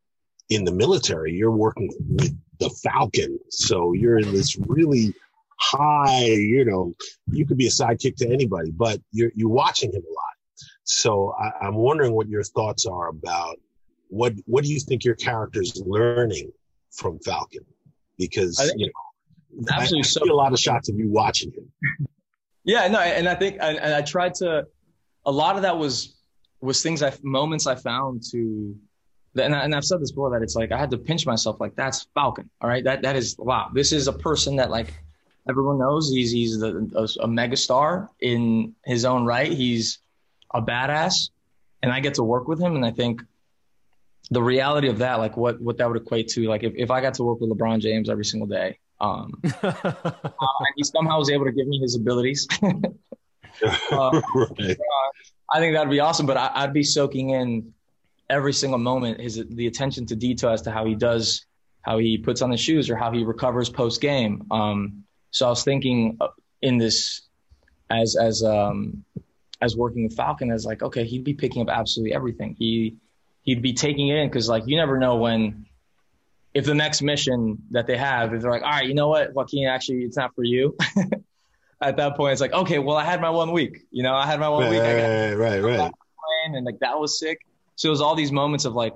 [0.50, 3.38] in the military, you're working with the Falcon.
[3.50, 5.14] So you're in this really
[5.60, 6.94] high, you know,
[7.32, 10.68] you could be a sidekick to anybody, but you're, you're watching him a lot.
[10.84, 13.58] So I, I'm wondering what your thoughts are about
[14.08, 16.52] what, what do you think your character's learning
[16.92, 17.66] from Falcon?
[18.18, 18.92] Because, think- you know,
[19.70, 19.98] Absolutely.
[19.98, 21.70] I, I so see a lot of shots of you watching him.
[22.64, 24.66] Yeah, no, and I think, and, and I tried to.
[25.26, 26.16] A lot of that was
[26.62, 28.76] was things I moments I found to,
[29.36, 31.60] and, I, and I've said this before that it's like I had to pinch myself
[31.60, 34.94] like that's Falcon, all right, that that is wow, this is a person that like
[35.50, 40.00] everyone knows he's he's the, a, a megastar in his own right, he's
[40.54, 41.30] a badass,
[41.82, 43.22] and I get to work with him, and I think
[44.30, 47.02] the reality of that, like what what that would equate to, like if, if I
[47.02, 51.30] got to work with LeBron James every single day, um, uh, and he somehow was
[51.30, 52.48] able to give me his abilities.
[53.92, 54.78] Uh, right.
[55.54, 57.74] I think that'd be awesome, but I, I'd be soaking in
[58.32, 61.46] every single moment his the attention to detail as to how he does,
[61.82, 64.48] how he puts on the shoes or how he recovers post game.
[64.50, 66.30] Um, so I was thinking uh,
[66.62, 67.22] in this
[67.90, 69.04] as as um,
[69.62, 72.56] as working with Falcon as like okay, he'd be picking up absolutely everything.
[72.58, 72.96] He
[73.44, 75.66] he'd be taking it in because like you never know when
[76.54, 79.34] if the next mission that they have if they're like all right, you know what,
[79.34, 80.78] Joaquin, actually it's not for you.
[81.84, 83.86] At that point, it's like okay, well I had my one week.
[83.92, 84.80] You know, I had my one week.
[84.80, 85.92] I got Right, right, right.
[86.46, 87.40] and like that was sick.
[87.82, 88.94] So it was all these moments of like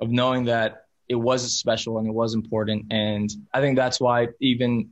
[0.00, 2.92] of knowing that it was special and it was important.
[2.92, 4.90] And I think that's why even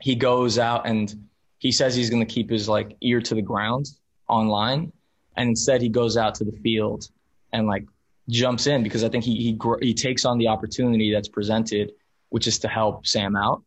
[0.00, 1.14] he goes out and
[1.58, 3.84] he says he's going to keep his like ear to the ground
[4.26, 4.90] online,
[5.36, 7.06] and instead he goes out to the field
[7.52, 7.84] and like
[8.30, 11.92] jumps in because I think he he he takes on the opportunity that's presented,
[12.30, 13.64] which is to help Sam out,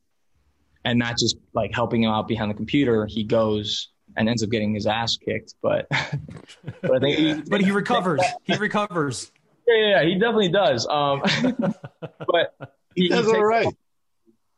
[0.83, 3.05] and not just like helping him out behind the computer.
[3.05, 5.87] He goes and ends up getting his ass kicked, but
[6.81, 8.21] but I think he, but he recovers.
[8.43, 9.31] He recovers.
[9.67, 10.87] yeah, yeah, yeah, he definitely does.
[10.87, 11.21] Um,
[12.01, 12.55] but
[12.95, 13.67] he, he That's takes all right.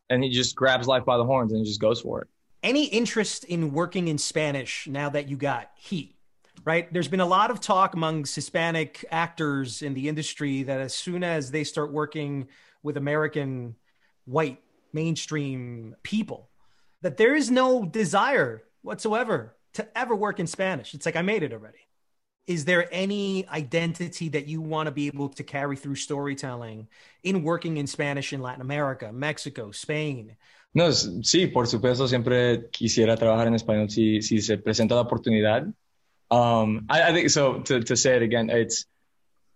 [0.10, 2.28] and he just grabs life by the horns and he just goes for it.
[2.64, 6.16] Any interest in working in Spanish now that you got Heat?
[6.64, 6.94] Right?
[6.94, 11.24] There's been a lot of talk amongst Hispanic actors in the industry that as soon
[11.24, 12.50] as they start working
[12.84, 13.76] with American
[14.26, 14.62] white
[14.94, 16.50] mainstream people,
[17.02, 20.94] that there is no desire whatsoever to ever work in Spanish.
[20.94, 21.88] It's like I made it already.
[22.48, 26.88] Is there any identity that you want to be able to carry through storytelling
[27.24, 30.36] in working in Spanish in Latin America, Mexico, Spain?
[30.74, 35.72] No, sí, por supuesto, siempre quisiera trabajar en español si, si se presenta la oportunidad.
[36.32, 37.60] Um, I, I think so.
[37.60, 38.86] To, to say it again, it's.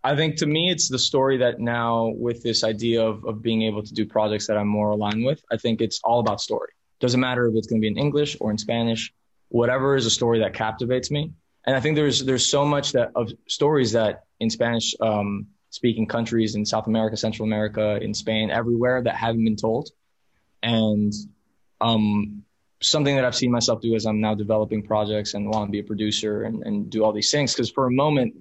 [0.04, 3.62] I think to me, it's the story that now with this idea of, of being
[3.62, 5.42] able to do projects that I'm more aligned with.
[5.50, 6.75] I think it's all about story.
[7.00, 9.12] Doesn't matter if it's going to be in English or in Spanish.
[9.48, 11.32] Whatever is a story that captivates me,
[11.66, 16.06] and I think there's there's so much that of stories that in Spanish um, speaking
[16.06, 19.90] countries in South America, Central America, in Spain, everywhere that haven't been told
[20.62, 21.12] and
[21.80, 22.42] um,
[22.82, 25.78] something that I've seen myself do as I'm now developing projects and want to be
[25.78, 27.54] a producer and, and do all these things.
[27.54, 28.34] Because for a moment,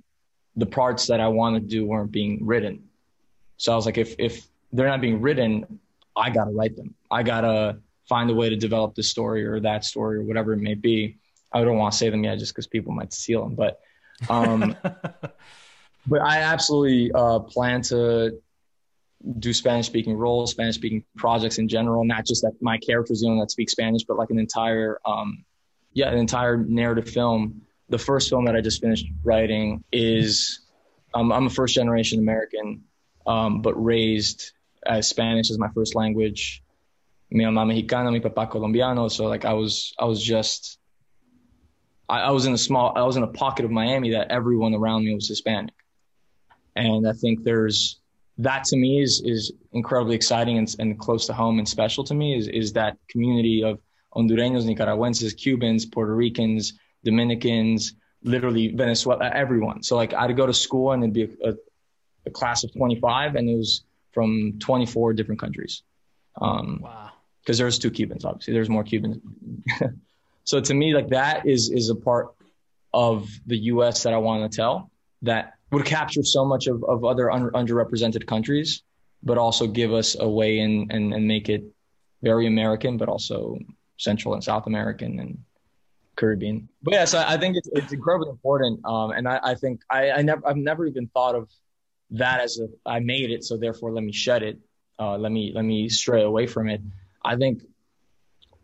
[0.55, 2.83] the parts that I wanted to do weren't being written.
[3.57, 5.79] So I was like, if if they're not being written,
[6.15, 6.95] I gotta write them.
[7.09, 10.59] I gotta find a way to develop this story or that story or whatever it
[10.59, 11.17] may be.
[11.51, 13.79] I don't want to say them yet just because people might steal them, but
[14.29, 14.75] um,
[16.07, 18.39] but I absolutely uh, plan to
[19.39, 23.27] do Spanish speaking roles, Spanish speaking projects in general, not just that my character's the
[23.27, 25.43] only that speaks Spanish, but like an entire, um,
[25.93, 27.61] yeah, an entire narrative film.
[27.89, 30.61] The first film that I just finished writing is,
[31.13, 32.83] um, I'm a first generation American,
[33.25, 34.51] um, but raised
[34.85, 36.63] as Spanish as my first language.
[37.31, 39.09] Mi mamá mexicana, mi papá colombiano.
[39.11, 40.77] So like I was, I was just,
[42.07, 44.73] I, I was in a small, I was in a pocket of Miami that everyone
[44.73, 45.73] around me was Hispanic.
[46.75, 47.99] And I think there's,
[48.37, 52.13] that to me is is incredibly exciting and, and close to home and special to
[52.13, 53.79] me is is that community of
[54.15, 59.83] Hondureños, Nicaraguenses, Cubans, Puerto Ricans, Dominicans, literally Venezuela, everyone.
[59.83, 61.53] So like I'd go to school and it'd be a, a,
[62.25, 65.83] a class of 25 and it was from 24 different countries.
[66.41, 67.11] Um, Wow.
[67.45, 68.53] Because there's two Cubans, obviously.
[68.53, 69.17] There's more Cubans.
[70.43, 72.29] so to me, like that is is a part
[72.93, 74.03] of the U.S.
[74.03, 74.89] that I want to tell
[75.21, 78.83] that would capture so much of, of other un- underrepresented countries,
[79.23, 81.63] but also give us a way in and, and make it
[82.23, 83.59] very American, but also
[83.97, 85.37] Central and South American and
[86.15, 86.67] Caribbean.
[86.81, 88.83] But yeah, so I think it's, it's incredibly important.
[88.85, 91.49] Um, and I, I think I, I never I've never even thought of
[92.11, 94.59] that as a I made it, so therefore let me shed it.
[94.97, 96.81] Uh, let me let me stray away from it.
[97.25, 97.63] I think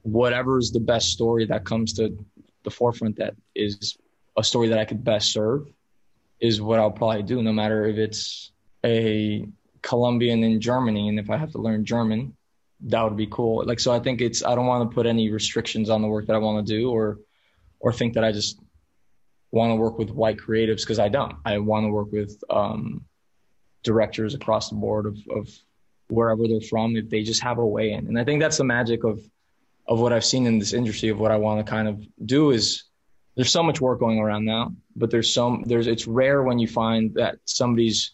[0.04, 2.16] whatever is the best story that comes to
[2.64, 3.98] the forefront that is
[4.38, 5.68] a story that I could best serve
[6.40, 8.52] is what I'll probably do, no matter if it's
[8.86, 9.48] a
[9.82, 12.36] Colombian in Germany and if I have to learn German,
[12.82, 13.66] that would be cool.
[13.66, 16.28] Like so I think it's I don't want to put any restrictions on the work
[16.28, 17.20] that I want to do or
[17.80, 18.60] or think that I just
[19.52, 21.36] want to work with white creatives because I don't.
[21.46, 23.06] I want to work with um,
[23.84, 25.50] directors across the board of, of
[26.12, 28.08] wherever they're from if they just have a way in.
[28.08, 29.20] And I think that's the magic of
[29.88, 32.52] of what I've seen in this industry of what I want to kind of do
[32.52, 32.84] is
[33.36, 36.68] there's so much work going around now, but there's some there's it's rare when you
[36.68, 38.12] find that somebody's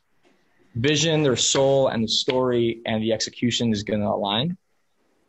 [0.75, 4.57] vision, their soul, and the story and the execution is going to align.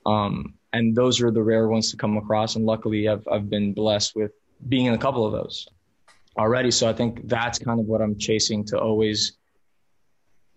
[0.06, 2.56] Um, and those are the rare ones to come across.
[2.56, 4.32] And luckily, I've I've been blessed with
[4.68, 5.66] being in a couple of those
[6.36, 6.70] already.
[6.70, 9.38] So I think that's kind of what I'm chasing to always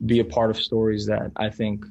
[0.05, 1.85] be a part of stories that I think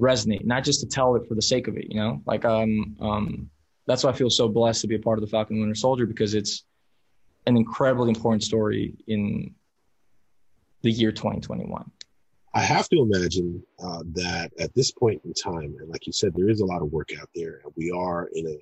[0.00, 2.96] resonate, not just to tell it for the sake of it, you know, like, um,
[3.00, 3.50] um,
[3.86, 6.06] that's why I feel so blessed to be a part of the Falcon Winter Soldier
[6.06, 6.64] because it's
[7.46, 9.54] an incredibly important story in
[10.82, 11.90] the year 2021.
[12.54, 16.32] I have to imagine uh, that at this point in time, and like you said,
[16.34, 18.56] there is a lot of work out there, and we are in a,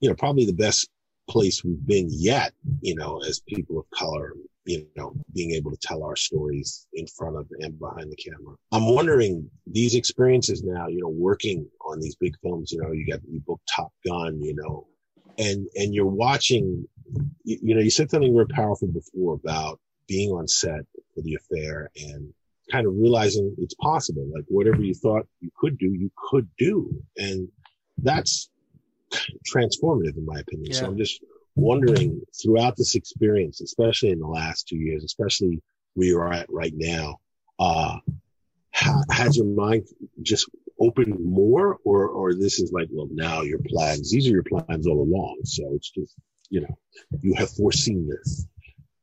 [0.00, 0.88] you know, probably the best
[1.28, 5.76] place we've been yet, you know, as people of color, you know, being able to
[5.76, 8.54] tell our stories in front of and behind the camera.
[8.72, 13.06] I'm wondering these experiences now, you know, working on these big films, you know, you
[13.06, 14.86] got you book Top Gun, you know,
[15.38, 16.86] and and you're watching,
[17.44, 20.80] you, you know, you said something real powerful before about being on set
[21.14, 22.32] for the affair and
[22.70, 24.26] kind of realizing it's possible.
[24.32, 27.02] Like whatever you thought you could do, you could do.
[27.16, 27.48] And
[27.98, 28.50] that's
[29.52, 30.72] transformative in my opinion.
[30.72, 31.22] So I'm just
[31.56, 35.60] wondering throughout this experience, especially in the last two years, especially
[35.94, 37.18] where you're at right now,
[37.58, 37.98] uh,
[38.72, 39.86] ha- has your mind
[40.22, 44.44] just opened more or, or this is like, well, now your plans, these are your
[44.44, 45.38] plans all along.
[45.44, 46.14] So it's just,
[46.48, 46.78] you know,
[47.20, 48.46] you have foreseen this.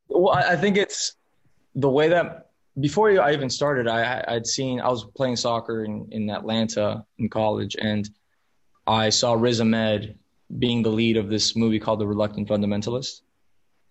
[0.08, 1.14] Well, I think it's
[1.74, 2.48] the way that
[2.80, 7.28] before I even started, I I'd seen I was playing soccer in, in Atlanta in
[7.28, 8.08] college, and
[8.86, 10.18] I saw Riz Ahmed
[10.56, 13.20] being the lead of this movie called The Reluctant Fundamentalist,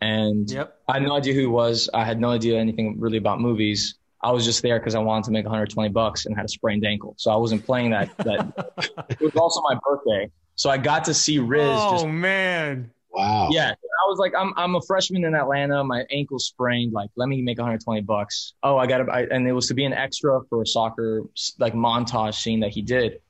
[0.02, 0.80] and Yep.
[0.88, 1.90] I had no idea who he was.
[1.94, 3.96] I had no idea anything really about movies.
[4.22, 6.86] I was just there because I wanted to make 120 bucks and had a sprained
[6.86, 8.16] ankle, so I wasn't playing that.
[8.18, 12.92] That it was also my birthday, so I got to see Riz oh just man.
[13.12, 13.50] Wow.
[13.52, 15.84] yeah, I was like, I'm I'm a freshman in Atlanta.
[15.84, 16.94] My ankle sprained.
[16.94, 18.54] Like, let me make 120 bucks.
[18.62, 21.22] Oh, I got to, and it was to be an extra for a soccer
[21.58, 23.22] like montage scene that he did.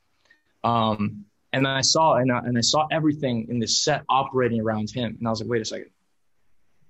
[0.64, 4.90] Um, and I saw and I, and I saw everything in this set operating around
[4.90, 5.90] him, and I was like, wait a second,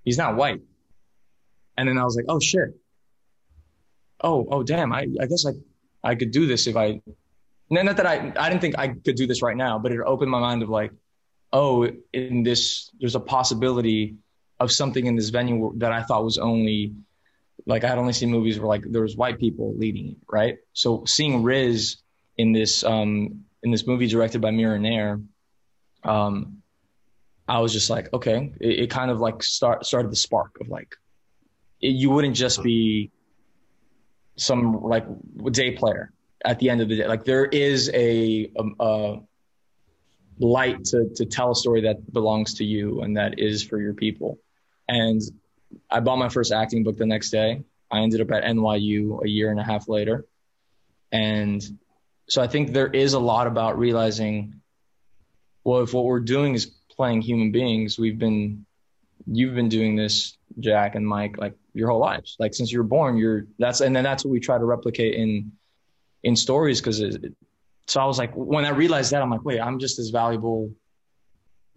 [0.05, 0.61] he's not white.
[1.77, 2.77] And then I was like, oh shit.
[4.23, 5.53] Oh oh damn, I I guess I
[6.03, 7.01] I could do this if I.
[7.71, 10.01] No, not that I I didn't think I could do this right now, but it
[10.05, 10.93] opened my mind of like
[11.53, 14.17] oh, in this, there's a possibility
[14.61, 16.95] of something in this venue that I thought was only
[17.67, 20.59] like I had only seen movies where like there was white people leading right?
[20.73, 21.99] So seeing Riz
[22.37, 25.21] in this um in this movie directed by Mira Nair,
[26.05, 26.63] um,
[27.49, 30.69] I was just like, okay, it, it kind of like start started the spark of
[30.69, 30.95] like,
[31.81, 33.11] it, you wouldn't just be
[34.37, 35.05] some like
[35.51, 36.13] day player
[36.45, 37.07] at the end of the day.
[37.07, 39.21] Like there is a, a, a
[40.39, 43.95] light to to tell a story that belongs to you and that is for your
[43.95, 44.39] people.
[44.89, 45.21] And
[45.91, 47.63] I bought my first acting book the next day.
[47.91, 50.27] I ended up at NYU a year and a half later.
[51.11, 51.63] And
[52.29, 54.61] so I think there is a lot about realizing,
[55.65, 58.67] well, if what we're doing is playing human beings, we've been,
[59.27, 62.37] you've been doing this, Jack and Mike, like your whole lives.
[62.39, 65.15] Like since you were born, you're that's, and then that's what we try to replicate
[65.15, 65.53] in,
[66.23, 66.81] in stories.
[66.81, 67.35] Cause it,
[67.87, 70.71] so I was like, when I realized that, I'm like, wait, I'm just as valuable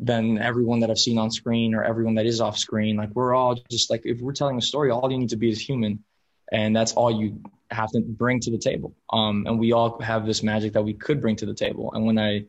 [0.01, 2.97] than everyone that I've seen on screen or everyone that is off screen.
[2.97, 5.49] Like we're all just like if we're telling a story, all you need to be
[5.49, 6.03] is human,
[6.51, 7.39] and that's all you
[7.72, 8.95] have to bring to the table.
[9.11, 11.91] Um, and we all have this magic that we could bring to the table.
[11.93, 12.45] And when I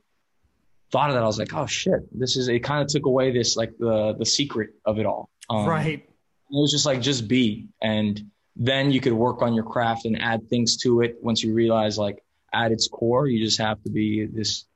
[0.90, 2.48] thought of that, I was like, oh shit, this is.
[2.48, 5.30] It kind of took away this like the the secret of it all.
[5.48, 6.00] Um, right.
[6.00, 6.08] It
[6.50, 10.48] was just like just be, and then you could work on your craft and add
[10.50, 11.16] things to it.
[11.22, 14.66] Once you realize like at its core, you just have to be this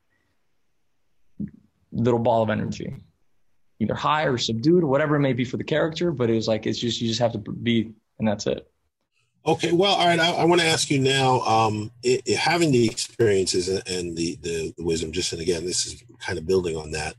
[1.91, 2.95] little ball of energy,
[3.79, 6.11] either high or subdued whatever it may be for the character.
[6.11, 8.67] But it was like it's just you just have to be, and that's it.
[9.47, 10.19] Okay, well, all right.
[10.19, 14.17] I, I want to ask you now, um, it, it, having the experiences and, and
[14.17, 15.13] the, the, the wisdom.
[15.13, 17.15] Just and again, this is kind of building on that.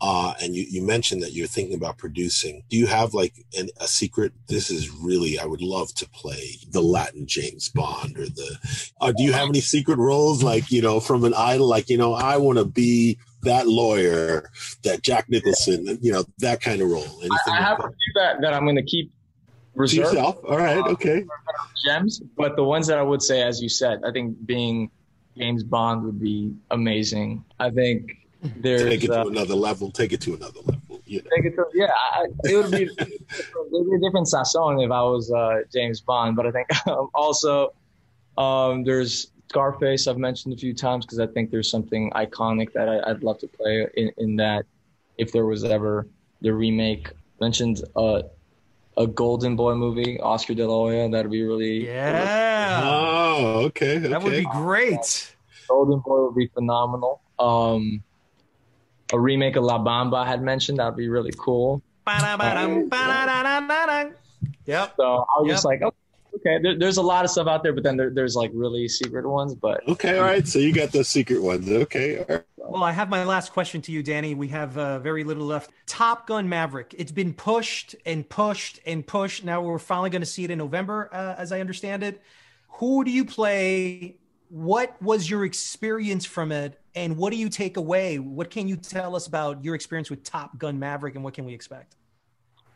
[0.00, 2.62] Uh, and you, you mentioned that you're thinking about producing.
[2.68, 4.32] Do you have like an, a secret?
[4.48, 8.58] This is really, I would love to play the Latin James Bond or the.
[9.00, 11.68] Uh, do you have any secret roles, like you know, from an idol?
[11.68, 14.50] Like you know, I want to be that lawyer,
[14.82, 17.02] that Jack Nicholson, you know, that kind of role.
[17.02, 17.86] Anything I, I like have that?
[17.86, 19.12] a few that, that I'm going to keep
[19.74, 20.14] To reserved.
[20.14, 20.38] yourself.
[20.48, 20.78] All right.
[20.78, 21.24] Uh, Okay.
[21.84, 24.90] gems, but the ones that I would say, as you said, I think being
[25.36, 27.44] James Bond would be amazing.
[27.58, 28.12] I think
[28.56, 29.90] there's Take it to uh, another level.
[29.90, 31.02] Take it to another level.
[31.06, 31.30] You know.
[31.34, 34.90] take it to, yeah, I, it would be it would be a different sazon if
[34.90, 36.36] I was uh, James Bond.
[36.36, 37.74] But I think um, also
[38.38, 40.06] um, there's Scarface.
[40.06, 43.38] I've mentioned a few times because I think there's something iconic that I, I'd love
[43.40, 44.66] to play in, in that.
[45.16, 46.08] If there was ever
[46.40, 47.10] the remake,
[47.40, 48.22] mentioned uh,
[48.96, 51.08] a Golden Boy movie, Oscar De La Hoya.
[51.08, 52.80] That'd be really Yeah.
[52.84, 53.98] Oh, okay.
[53.98, 54.08] okay.
[54.08, 55.34] That would be great.
[55.68, 57.20] Golden Boy would be phenomenal.
[57.38, 58.02] Um,
[59.12, 61.82] a remake of La Bamba I had mentioned that'd be really cool.
[62.04, 62.88] Ba-da-ba-dum.
[64.66, 64.92] Yep.
[64.96, 65.54] So I was Yep.
[65.54, 65.92] just like, oh,
[66.36, 68.88] okay, there, there's a lot of stuff out there, but then there, there's like really
[68.88, 69.54] secret ones.
[69.54, 70.46] But Okay, all right.
[70.46, 71.68] So you got those secret ones.
[71.70, 72.18] Okay.
[72.18, 72.44] All right.
[72.74, 74.34] Well, I have my last question to you, Danny.
[74.34, 75.70] We have uh, very little left.
[75.86, 76.92] Top Gun Maverick.
[76.98, 79.44] It's been pushed and pushed and pushed.
[79.44, 82.20] Now we're finally going to see it in November, uh, as I understand it.
[82.80, 84.16] Who do you play?
[84.48, 86.80] What was your experience from it?
[86.96, 88.18] And what do you take away?
[88.18, 91.44] What can you tell us about your experience with Top Gun Maverick and what can
[91.44, 91.94] we expect?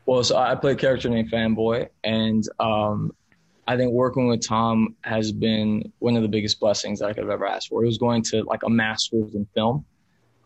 [0.07, 3.12] well, so I play a character named Fanboy, and um,
[3.68, 7.24] I think working with Tom has been one of the biggest blessings that I could
[7.24, 7.82] have ever asked for.
[7.82, 9.84] He was going to like a master's in film,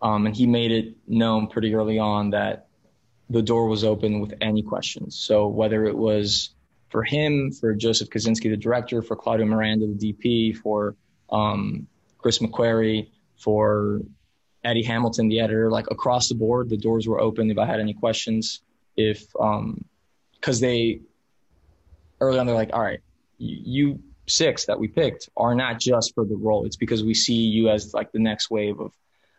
[0.03, 2.67] um, and he made it known pretty early on that
[3.31, 5.17] the door was open with any questions.
[5.17, 6.51] So whether it was
[6.89, 10.97] for him, for Joseph Kosinski, the director, for Claudio Miranda, the DP, for
[11.31, 11.87] um,
[12.19, 13.09] Chris McQuarrie,
[13.39, 14.01] for
[14.65, 17.79] Eddie Hamilton, the editor, like across the board, the doors were open if I had
[17.79, 18.63] any questions.
[18.97, 19.85] If, um,
[20.41, 21.03] cause they
[22.21, 23.01] early on, they're like, all right,
[23.43, 26.65] you, six that we picked are not just for the role.
[26.65, 28.93] It's because we see you as like the next wave of,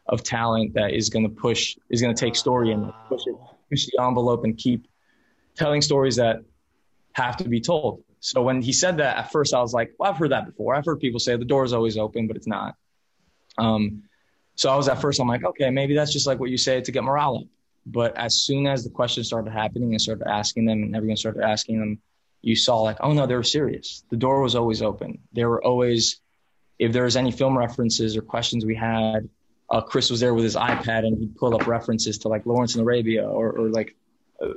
[0.07, 3.35] of talent that is going to push, is going to take story and push it,
[3.69, 4.87] push the envelope and keep
[5.55, 6.43] telling stories that
[7.13, 8.03] have to be told.
[8.19, 10.75] So when he said that at first, I was like, well, I've heard that before.
[10.75, 12.75] I've heard people say the door is always open, but it's not.
[13.57, 14.03] Um,
[14.55, 16.81] so I was at first, I'm like, okay, maybe that's just like what you say
[16.81, 17.47] to get morale up.
[17.85, 21.43] But as soon as the questions started happening and started asking them and everyone started
[21.43, 22.01] asking them,
[22.43, 24.03] you saw like, oh no, they were serious.
[24.09, 25.19] The door was always open.
[25.31, 26.19] There were always,
[26.77, 29.29] if there was any film references or questions we had,
[29.71, 32.75] uh, Chris was there with his iPad and he'd pull up references to like Lawrence
[32.75, 33.95] and Arabia or, or like
[34.41, 34.51] a,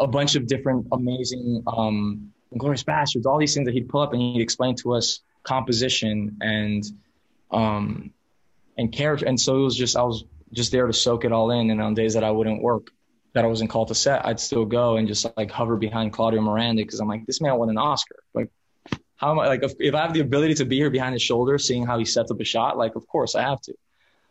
[0.00, 4.12] a bunch of different amazing um, Glorious Bastards, all these things that he'd pull up
[4.12, 6.84] and he'd explain to us composition and
[7.52, 8.12] um,
[8.76, 9.26] and character.
[9.26, 11.70] And so it was just I was just there to soak it all in.
[11.70, 12.90] And on days that I wouldn't work,
[13.34, 16.40] that I wasn't called to set, I'd still go and just like hover behind Claudio
[16.40, 18.16] Miranda because I'm like, this man won an Oscar.
[18.34, 18.50] Like,
[19.16, 21.22] how am I like if, if I have the ability to be here behind his
[21.22, 23.74] shoulder, seeing how he sets up a shot, like of course I have to.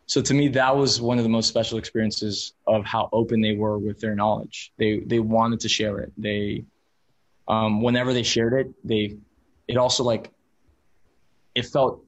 [0.06, 3.54] So to me, that was one of the most special experiences of how open they
[3.54, 4.72] were with their knowledge.
[4.78, 6.12] They they wanted to share it.
[6.16, 6.64] They
[7.46, 9.18] um, whenever they shared it, they
[9.68, 10.30] it also like
[11.54, 12.02] it felt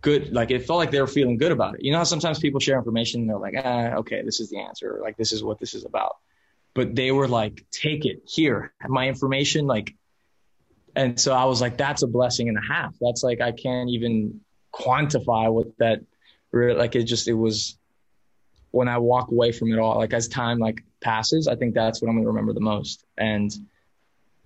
[0.00, 0.32] good.
[0.32, 1.84] Like it felt like they were feeling good about it.
[1.84, 4.98] You know sometimes people share information and they're like, ah, okay, this is the answer.
[5.02, 6.16] Like this is what this is about.
[6.74, 9.66] But they were like, take it here, my information.
[9.66, 9.94] Like
[10.96, 12.94] And so I was like, that's a blessing and a half.
[13.00, 14.40] That's like, I can't even
[14.72, 16.00] quantify what that
[16.52, 17.78] like, it just, it was
[18.72, 22.00] when I walk away from it all, like as time like passes, I think that's
[22.00, 23.04] what I'm going to remember the most.
[23.16, 23.50] And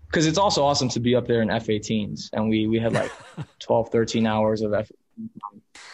[0.06, 3.10] because it's also awesome to be up there in F-18s and we, we had like
[3.60, 4.90] 12, 13 hours of F.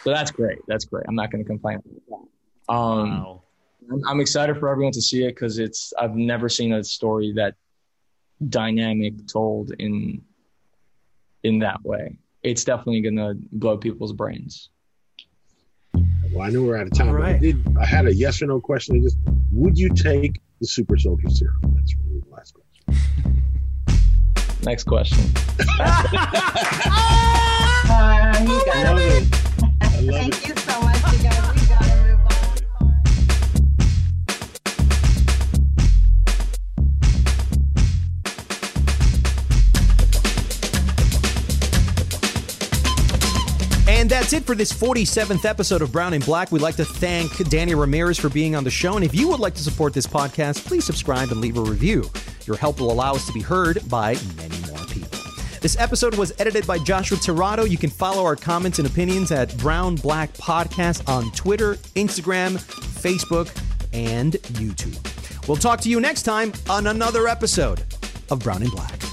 [0.03, 0.59] So that's great.
[0.67, 1.05] That's great.
[1.07, 1.81] I'm not going to complain.
[2.69, 3.43] Um, Wow.
[3.91, 7.33] I'm, I'm excited for everyone to see it because it's I've never seen a story
[7.35, 7.55] that
[8.49, 10.21] dynamic told in
[11.43, 12.17] in that way.
[12.43, 14.69] It's definitely gonna blow people's brains.
[16.31, 17.63] Well, I know we're out of time, All but I did.
[17.79, 18.97] I had a yes or no question.
[18.97, 19.17] I just
[19.51, 21.55] would you take the super soldier serum?
[21.75, 23.03] That's really the last question.
[24.63, 25.19] Next question.
[27.85, 29.23] Oh, you got love it.
[29.23, 29.39] it.
[29.81, 30.47] I love Thank it.
[30.47, 30.72] you so
[44.23, 46.49] that's it for this 47th episode of Brown and Black.
[46.49, 48.95] We'd like to thank Danny Ramirez for being on the show.
[48.95, 52.09] And if you would like to support this podcast, please subscribe and leave a review.
[52.45, 55.19] Your help will allow us to be heard by many more people.
[55.59, 57.69] This episode was edited by Joshua Tirado.
[57.69, 62.53] You can follow our comments and opinions at Brown Black Podcast on Twitter, Instagram,
[63.01, 63.53] Facebook,
[63.91, 65.47] and YouTube.
[65.49, 67.83] We'll talk to you next time on another episode
[68.31, 69.12] of Brown and Black.